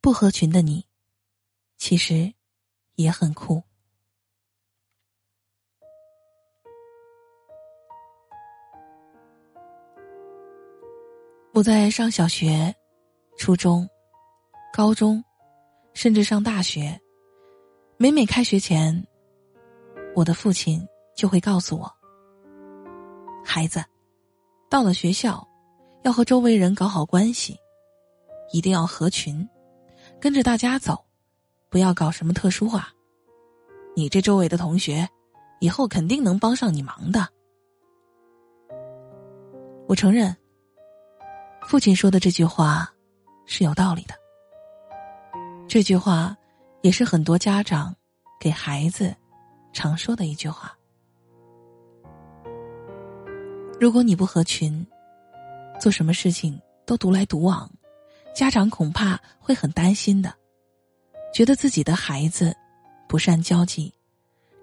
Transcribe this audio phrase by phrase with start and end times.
[0.00, 0.86] 不合群的你，
[1.76, 2.32] 其实
[2.94, 3.62] 也很酷。
[11.52, 12.72] 我在上小学、
[13.36, 13.88] 初中、
[14.72, 15.22] 高中，
[15.94, 16.98] 甚至上大学，
[17.96, 19.04] 每每开学前，
[20.14, 20.86] 我的父亲
[21.16, 21.92] 就会告诉我
[23.44, 23.84] ：“孩子，
[24.70, 25.46] 到了学校，
[26.04, 27.58] 要和周围人搞好关系，
[28.52, 29.46] 一定要合群，
[30.20, 31.04] 跟着大家走，
[31.70, 32.88] 不要搞什么特殊化。
[33.94, 35.08] 你这周围的同学，
[35.60, 37.28] 以后肯定能帮上你忙的。”
[39.86, 40.36] 我承认。
[41.66, 42.90] 父亲说的这句话
[43.44, 44.14] 是有道理的。
[45.66, 46.34] 这句话
[46.80, 47.94] 也是很多家长
[48.40, 49.14] 给孩子
[49.70, 50.74] 常说的一句话。
[53.78, 54.86] 如果你不合群，
[55.78, 57.70] 做什么事情都独来独往，
[58.34, 60.32] 家长恐怕会很担心的，
[61.32, 62.56] 觉得自己的孩子
[63.08, 63.92] 不善交际，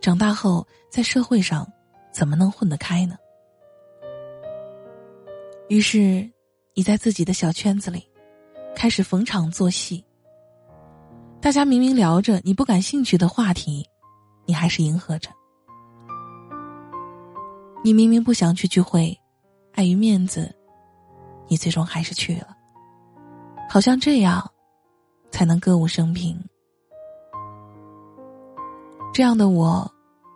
[0.02, 1.72] 长大后在社会上
[2.12, 3.18] 怎么能混得开呢？
[5.70, 6.30] 于是。
[6.78, 8.06] 你在自己的小圈子里，
[8.76, 10.04] 开始逢场作戏。
[11.40, 13.90] 大家明明聊着你不感兴趣的话题，
[14.46, 15.30] 你还是迎合着。
[17.82, 19.18] 你明明不想去聚会，
[19.72, 20.54] 碍于面子，
[21.48, 22.55] 你最终还是去了。
[23.68, 24.52] 好像这样，
[25.32, 26.40] 才能歌舞升平。
[29.14, 29.90] 这样的我，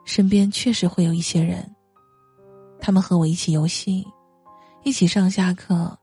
[0.05, 1.69] 身边确实会有一些人，
[2.79, 4.05] 他们和我一起游戏，
[4.83, 5.97] 一起上下课。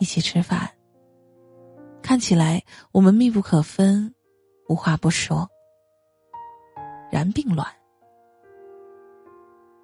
[0.00, 0.68] 一起吃饭，
[2.02, 4.12] 看起来我们密不可分，
[4.68, 5.48] 无话不说。
[7.12, 7.64] 然并卵，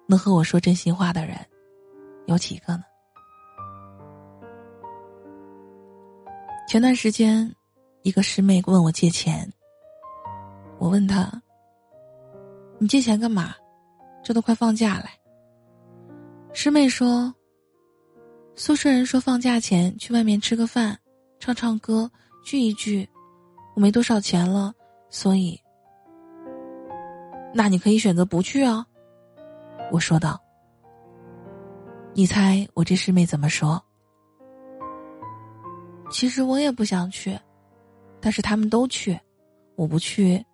[0.05, 1.37] 能和我说真心话的人
[2.25, 2.83] 有几个呢？
[6.71, 7.53] 前段时间，
[8.01, 9.45] 一个师妹问我借钱，
[10.79, 11.29] 我问她
[12.79, 13.53] ：“你借钱干嘛？
[14.23, 15.07] 这都快放假了。”
[16.55, 17.35] 师妹说。
[18.55, 20.97] 宿舍人说放假前去外面吃个饭，
[21.41, 22.09] 唱唱歌，
[22.41, 23.05] 聚一聚。
[23.75, 24.73] 我没多少钱了，
[25.09, 25.59] 所以，
[27.53, 28.85] 那你可以选择不去啊。
[29.91, 30.41] 我说道。
[32.13, 33.83] 你猜我这师妹怎么说？
[36.11, 37.39] 其实我也不想去，
[38.19, 39.19] 但是他们都去，
[39.75, 40.45] 我不去，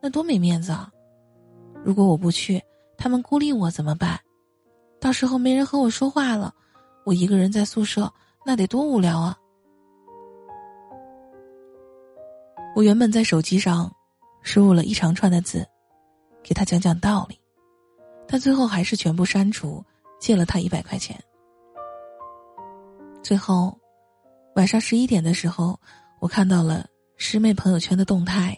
[0.00, 0.90] 那多没面子啊！
[1.82, 2.62] 如果我不去，
[2.96, 4.20] 他们孤立我怎么办？
[5.00, 6.54] 到时候没人和我说话了。
[7.04, 8.12] 我一个人在宿舍，
[8.44, 9.36] 那得多无聊啊！
[12.74, 13.90] 我原本在手机上
[14.42, 15.66] 输入了一长串的字，
[16.42, 17.38] 给他讲讲道理，
[18.28, 19.84] 但最后还是全部删除，
[20.20, 21.18] 借了他一百块钱。
[23.22, 23.76] 最后，
[24.56, 25.78] 晚上十一点的时候，
[26.18, 28.56] 我看到了师妹朋友圈的动态，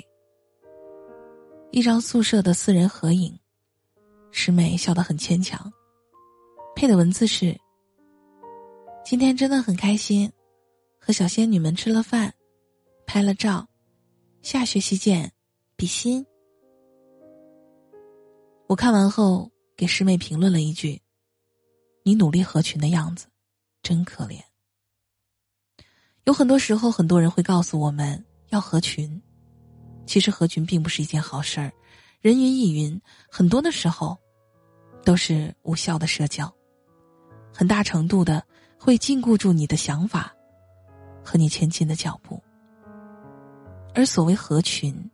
[1.72, 3.36] 一张宿舍的四人合影，
[4.30, 5.72] 师妹笑得很牵强，
[6.76, 7.58] 配的文字是。
[9.04, 10.30] 今天真的很开心，
[11.00, 12.32] 和小仙女们吃了饭，
[13.04, 13.68] 拍了照，
[14.40, 15.32] 下学期见，
[15.74, 16.24] 比心。
[18.68, 21.02] 我看完后给师妹评论了一句
[22.04, 23.26] ：“你努力合群的样子，
[23.82, 24.40] 真可怜。”
[26.28, 29.18] 有很多时候，很多人会告诉我们要合群，
[30.04, 31.72] 其实合群并不是一件好事儿，
[32.20, 33.00] 人云亦云，
[33.30, 34.14] 很多的时候
[35.06, 36.54] 都是无效的社交，
[37.50, 38.44] 很大程度的。
[38.78, 40.32] 会禁锢住你的想法，
[41.24, 42.40] 和你前进的脚步。
[43.92, 45.10] 而所谓合群，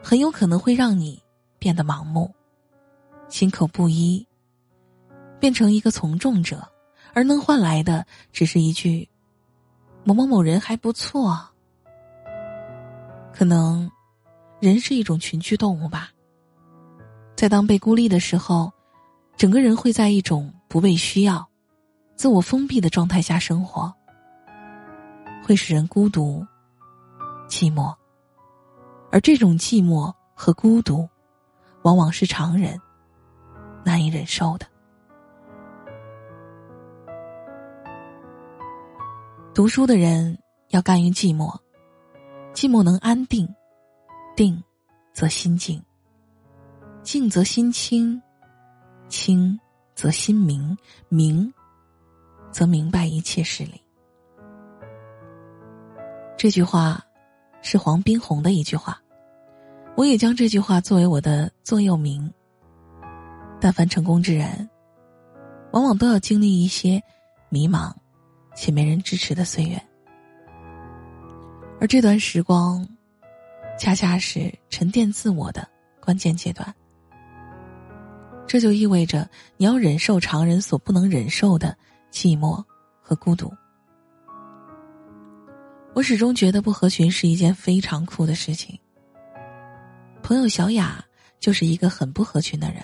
[0.00, 1.22] 很有可能会让你
[1.58, 2.32] 变得盲目、
[3.28, 4.26] 心口不一，
[5.40, 6.66] 变成一个从众者，
[7.12, 9.06] 而能换来的只是一句
[10.04, 11.38] “某某某人还不错”。
[13.32, 13.90] 可能，
[14.60, 16.10] 人是一种群居动物吧。
[17.34, 18.72] 在当被孤立的时候，
[19.36, 21.48] 整个人会在一种不被需要。
[22.14, 23.92] 自我封闭的状态下生活，
[25.42, 26.46] 会使人孤独、
[27.48, 27.92] 寂寞，
[29.10, 31.08] 而这种寂寞和孤独，
[31.82, 32.80] 往往是常人
[33.82, 34.66] 难以忍受的。
[39.54, 40.38] 读书的人
[40.70, 41.54] 要甘于寂寞，
[42.54, 43.46] 寂寞能安定，
[44.34, 44.62] 定
[45.12, 45.82] 则心静，
[47.02, 48.20] 静则心清，
[49.08, 49.60] 清
[49.94, 50.76] 则心明，
[51.08, 51.52] 明。
[52.50, 53.80] 则明白一切事理。
[56.36, 57.02] 这句话
[57.62, 59.00] 是黄宾虹的一句话，
[59.96, 62.30] 我也将这句话作为我的座右铭。
[63.58, 64.68] 但凡成功之人，
[65.72, 67.02] 往往都要经历一些
[67.48, 67.90] 迷茫
[68.54, 69.80] 且没人支持的岁月，
[71.80, 72.86] 而这段时光
[73.78, 75.66] 恰恰是沉淀自我的
[76.00, 76.74] 关键阶段。
[78.46, 81.76] 这就意味着你要忍受常人所不能忍受的
[82.10, 82.62] 寂寞
[83.00, 83.52] 和孤独。
[85.94, 88.78] 我始终觉得不合群是一件非常酷的事情。
[90.22, 91.04] 朋友小雅
[91.40, 92.82] 就是一个很不合群的人，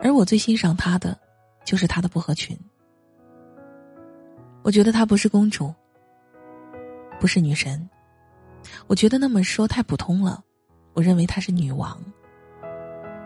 [0.00, 1.18] 而我最欣赏她的，
[1.64, 2.58] 就是她的不合群。
[4.66, 5.72] 我觉得她不是公主，
[7.20, 7.88] 不是女神，
[8.88, 10.42] 我觉得那么说太普通了。
[10.92, 11.96] 我认为她是女王。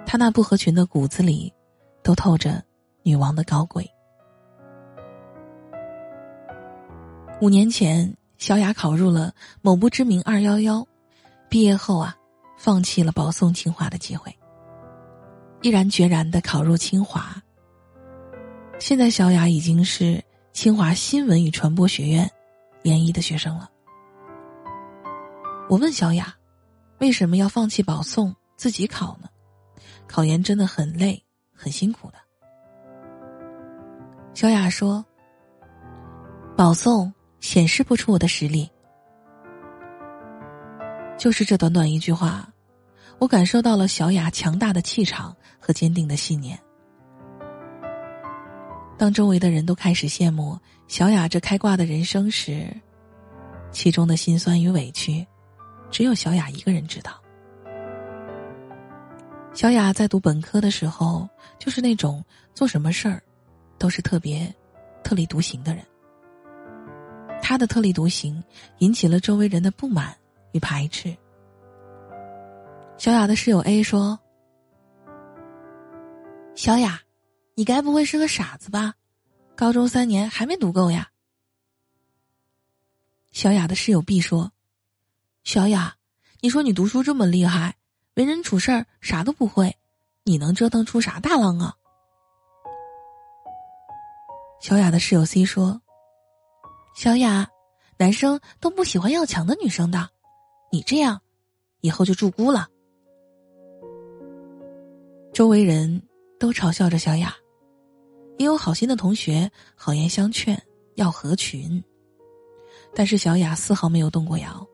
[0.05, 1.51] 她那不合群的骨子里，
[2.03, 2.63] 都透着
[3.03, 3.91] 女王的高贵。
[7.41, 10.87] 五年前，小雅考入了某不知名二幺幺，
[11.49, 12.15] 毕业后啊，
[12.59, 14.31] 放弃了保送清华的机会，
[15.63, 17.35] 毅然决然的考入清华。
[18.79, 20.23] 现在，小雅已经是
[20.53, 22.31] 清华新闻与传播学院
[22.83, 23.71] 研一的学生了。
[25.69, 26.35] 我问小雅，
[26.99, 29.29] 为什么要放弃保送自己考呢？
[30.07, 31.23] 考研真的很累，
[31.55, 32.19] 很辛苦的。
[34.35, 35.05] 小雅说
[36.57, 38.71] ：“保送。”显示不出我的实力，
[41.17, 42.47] 就是这短短一句话，
[43.19, 46.61] 我感受到了小雅强大的气场和坚定的信念。
[49.01, 52.69] 当周围的人都开始羡慕小雅这开挂的人生时，
[53.73, 55.27] 其中的辛酸与委屈，
[55.91, 57.19] 只有小雅一个人知道。
[59.55, 61.27] 小雅在读本科的时候，
[61.59, 63.23] 就是那种做什么事儿，
[63.79, 64.55] 都是特别
[65.03, 65.83] 特立独行的人。
[67.41, 68.45] 他的特立独行
[68.81, 70.15] 引起了周围人的不满
[70.53, 71.17] 与排斥。
[72.99, 74.21] 小雅的室友 A 说
[76.55, 77.01] ：“小雅，
[77.61, 78.95] 你该不会是个傻子吧？
[79.55, 81.11] 高中三年还没读够呀？”
[83.33, 84.51] 小雅的室友 B 说
[85.45, 85.95] ：“小雅，
[86.41, 87.77] 你说你读书这么厉害，
[88.15, 89.77] 为人处事儿啥都不会，
[90.25, 91.77] 你能折腾出啥大浪啊？”
[94.63, 95.83] 小雅的室友 C 说。
[96.95, 97.47] 小雅，
[97.99, 100.09] 男生都不喜欢要强的女生的，
[100.73, 101.21] 你这样，
[101.83, 102.69] 以后就注孤了。
[105.35, 106.03] 周围人
[106.39, 107.37] 都嘲笑着小雅，
[108.41, 110.59] 也有好心的同学好言相劝
[110.95, 111.85] 要合群，
[112.95, 114.67] 但是小雅丝毫没有动过摇。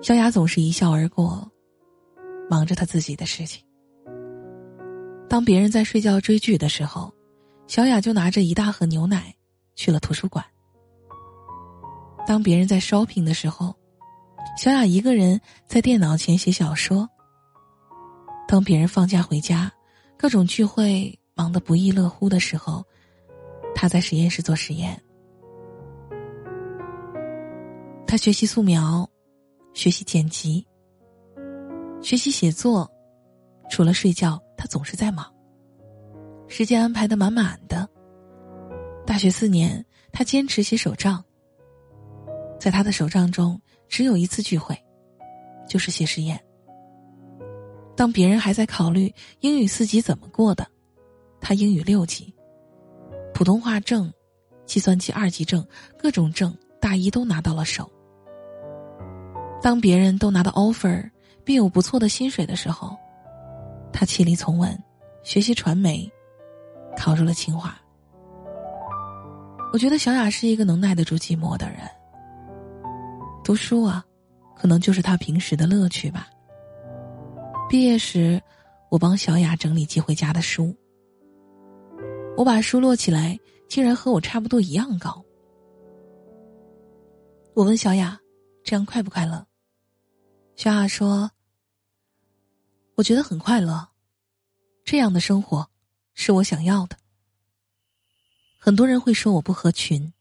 [0.00, 1.50] 小雅总是一笑而过，
[2.48, 3.60] 忙着她自己的事情。
[5.28, 7.12] 当别人在睡觉追剧的时候，
[7.66, 9.34] 小雅就拿着一大盒牛奶。
[9.74, 10.44] 去了图书馆。
[12.26, 13.72] 当别人在 shopping 的时候，
[14.56, 17.08] 小雅一个人在电脑前写小说。
[18.48, 19.72] 当别人放假回家，
[20.16, 22.84] 各种聚会忙得不亦乐乎的时候，
[23.72, 25.00] 他在实验室做实验。
[28.04, 29.08] 他学习素描，
[29.72, 30.66] 学习剪辑，
[32.02, 32.90] 学习写作，
[33.70, 35.32] 除了睡觉，他总是在忙，
[36.48, 37.88] 时间安排的满满的。
[39.06, 41.24] 大学四年，他坚持写手账。
[42.58, 44.76] 在他的手账中，只有一次聚会，
[45.68, 46.42] 就是写实验。
[47.94, 50.66] 当别人还在考虑英语四级怎么过的，
[51.40, 52.34] 他英语六级，
[53.32, 54.12] 普通话证、
[54.66, 55.66] 计算机二级证，
[55.98, 57.90] 各种证大一都拿到了手。
[59.60, 61.10] 当别人都拿到 offer
[61.44, 62.96] 并有不错的薪水的时候，
[63.92, 64.76] 他气力从文，
[65.22, 66.10] 学习传媒，
[66.96, 67.76] 考入了清华。
[69.72, 71.80] 我觉得小雅是一个能耐得住寂寞的人。
[73.44, 74.04] 读书啊，
[74.56, 76.28] 可能就是他平时的乐趣吧。
[77.68, 78.40] 毕业时，
[78.90, 80.74] 我帮小雅整理寄回家的书。
[82.38, 83.36] 我把书摞起来，
[83.68, 85.24] 竟然和我差不多一样高。
[87.52, 88.16] 我问小雅
[88.62, 89.44] ：“这样快不快乐？”
[90.54, 91.28] 小雅说
[92.94, 93.88] ：“我觉得很快乐，
[94.84, 95.68] 这样的生活
[96.14, 96.96] 是我想要的。”
[98.56, 100.12] 很多人会说我不合群，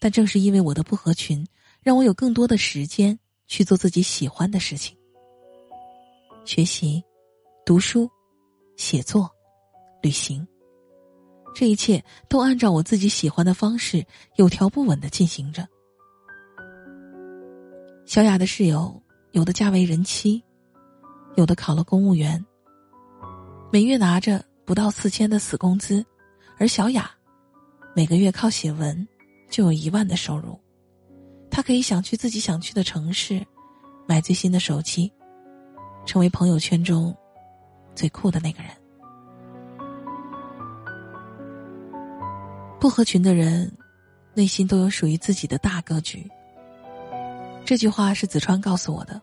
[0.00, 1.46] 但正是因为我的不合群，
[1.82, 4.98] 让我有更多的时间去做自己喜欢的事情：
[6.44, 7.00] 学习、
[7.64, 8.10] 读书、
[8.76, 9.30] 写作、
[10.02, 10.44] 旅行。
[11.54, 14.04] 这一切都按照我自己喜欢的方式，
[14.36, 15.66] 有条不紊的进行着。
[18.04, 19.00] 小雅的室友
[19.32, 20.42] 有的嫁为人妻，
[21.36, 22.44] 有的考了公务员，
[23.72, 26.04] 每月拿着不到四千的死工资，
[26.58, 27.10] 而小雅。
[27.96, 29.06] 每个月靠写文，
[29.48, 30.58] 就有一万的收入。
[31.48, 33.46] 他可以想去自己想去的城市，
[34.08, 35.12] 买最新的手机，
[36.04, 37.16] 成为朋友圈中
[37.94, 38.72] 最酷的那个人。
[42.84, 43.72] 不合群的人，
[44.34, 46.30] 内心都有属于自己的大格局。
[47.64, 49.18] 这句话是子川告诉我的。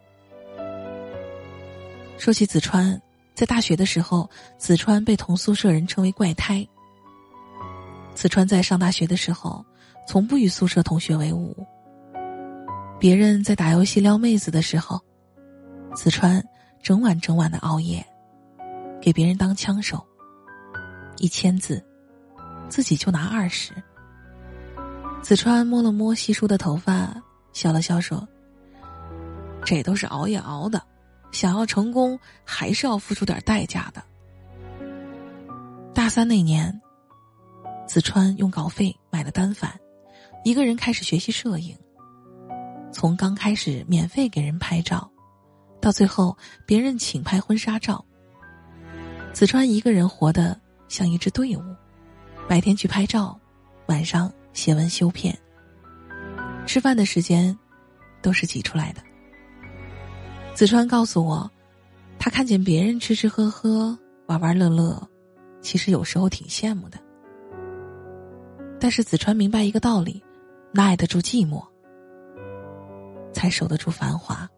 [2.17, 2.99] 说起子川，
[3.35, 4.27] 在大学的时候，
[4.57, 6.67] 子川被同宿舍人称为怪胎。
[8.15, 9.63] 子川在上大学的时候，
[10.07, 11.55] 从不与宿舍同学为伍。
[12.99, 14.99] 别人在打游戏撩妹子的时候，
[15.93, 16.43] 子川
[16.81, 18.03] 整晚整晚的熬夜，
[18.99, 20.03] 给别人当枪手。
[21.17, 21.85] 一千字，
[22.71, 23.73] 自己就拿二十。
[25.21, 27.13] 子川摸了摸稀疏的头发，
[27.51, 28.25] 笑了笑说
[29.65, 30.81] ：“这都是熬夜熬的。”
[31.31, 34.03] 想要成功，还是要付出点代价的。
[35.93, 36.81] 大三那年，
[37.87, 39.79] 子川用稿费买了单反，
[40.43, 41.77] 一个人开始学习摄影。
[42.91, 45.09] 从刚开始免费给人拍照，
[45.79, 48.03] 到最后别人请拍婚纱照，
[49.31, 50.59] 子川一个人活得
[50.89, 51.61] 像一支队伍，
[52.47, 53.39] 白天去拍照，
[53.87, 55.37] 晚上写文修片，
[56.65, 57.57] 吃饭的时间
[58.21, 59.01] 都是挤出来的。
[60.53, 61.49] 子川告诉我，
[62.19, 65.01] 他看见别人吃吃喝喝、玩玩乐乐，
[65.61, 66.99] 其实有时候挺羡慕的。
[68.79, 70.21] 但是子川明白一个道理：
[70.73, 71.63] 耐得住寂寞，
[73.31, 74.49] 才守得住繁华。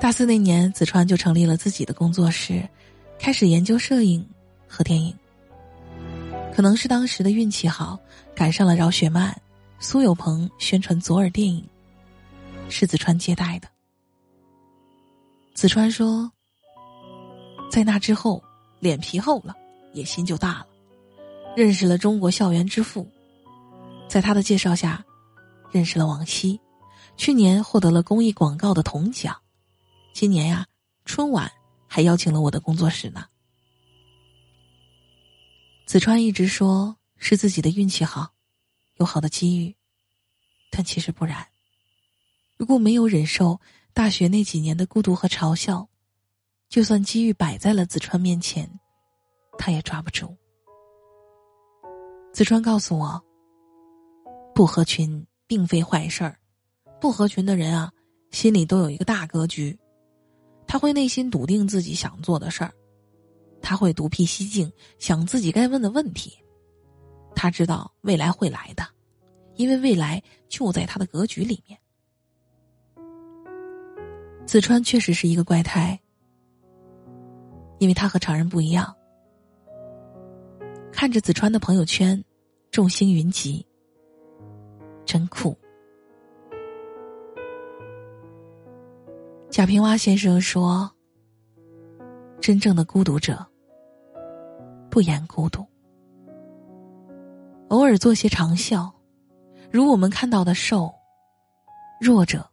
[0.00, 2.66] 大四那年，子川就成立了自己的工作室，
[3.18, 4.26] 开始研究摄影
[4.66, 5.14] 和电影。
[6.54, 7.98] 可能是当时的运气好，
[8.34, 9.34] 赶上了饶雪漫、
[9.78, 11.66] 苏有朋宣传左耳电影，
[12.68, 13.68] 是子川接待的。
[15.54, 16.30] 子川说
[17.70, 18.42] ：“在那之后，
[18.78, 19.54] 脸皮厚了，
[19.94, 20.66] 野心就大了。
[21.56, 23.08] 认识了中国校园之父，
[24.08, 25.04] 在他的介绍下，
[25.70, 26.60] 认识了王希。
[27.16, 29.36] 去年获得了公益广告的铜奖，
[30.12, 30.66] 今年呀，
[31.04, 31.50] 春晚
[31.86, 33.24] 还邀请了我的工作室呢。”
[35.90, 38.32] 子川一直说是自己的运气好，
[38.98, 39.74] 有好的机遇，
[40.70, 41.44] 但其实不然。
[42.56, 43.60] 如果没有忍受。
[43.92, 45.88] 大学那几年的孤独和嘲笑，
[46.68, 48.70] 就算机遇摆在了子川面前，
[49.58, 50.32] 他也抓不住。
[52.32, 53.20] 子川告诉我，
[54.54, 56.38] 不合群并非坏事儿，
[57.00, 57.92] 不合群的人啊，
[58.30, 59.76] 心里都有一个大格局，
[60.68, 62.72] 他会内心笃定自己想做的事儿，
[63.62, 66.32] 他会独辟蹊径，想自己该问的问题，
[67.34, 68.84] 他知道未来会来的，
[69.56, 71.78] 因为未来就在他的格局里面。
[74.46, 76.00] 子川确实是一个怪胎，
[77.78, 78.94] 因为他和常人不一样。
[80.90, 82.22] 看着子川的朋友圈，
[82.70, 83.64] 众星云集，
[85.04, 85.56] 真酷。
[89.50, 90.90] 贾平凹先生说
[92.40, 93.44] ：“真正的孤独者，
[94.90, 95.66] 不言孤独，
[97.68, 98.90] 偶尔做些长啸，
[99.70, 100.92] 如我们看到的瘦，
[102.00, 102.46] 弱者。”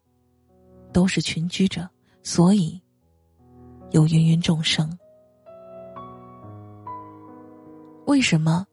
[0.93, 1.87] 都是群居者，
[2.23, 2.81] 所以
[3.91, 4.97] 有芸芸众生。
[8.07, 8.65] 为什么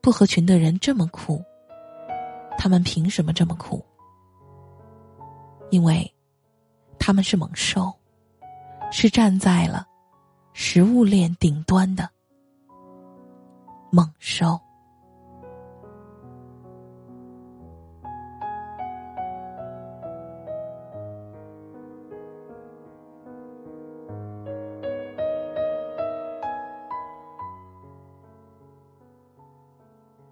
[0.00, 1.40] 不合群的人这么酷？
[2.56, 3.84] 他们凭什么这么酷？
[5.70, 6.12] 因为
[6.98, 7.94] 他们是猛兽，
[8.90, 9.86] 是站在了
[10.52, 12.10] 食物链顶端的
[13.90, 14.67] 猛兽。